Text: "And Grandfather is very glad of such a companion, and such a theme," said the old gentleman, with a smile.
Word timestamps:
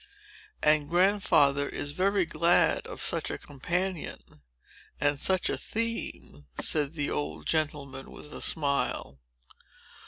"And 0.63 0.89
Grandfather 0.89 1.69
is 1.69 1.91
very 1.91 2.25
glad 2.25 2.87
of 2.87 3.03
such 3.03 3.29
a 3.29 3.37
companion, 3.37 4.41
and 4.99 5.19
such 5.19 5.47
a 5.47 5.59
theme," 5.59 6.47
said 6.59 6.93
the 6.93 7.11
old 7.11 7.45
gentleman, 7.45 8.09
with 8.09 8.33
a 8.33 8.41
smile. 8.41 9.19